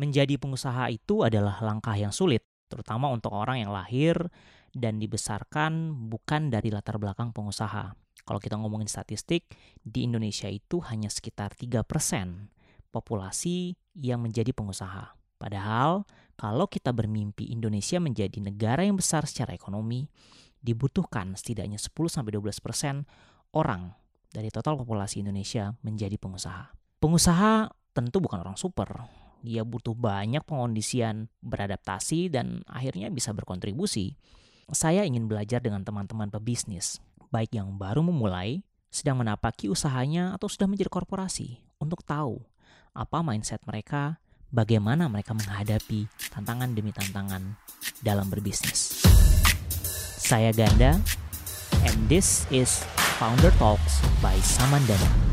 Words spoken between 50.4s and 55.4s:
Ganda, and this is Founder Talks by Samandana.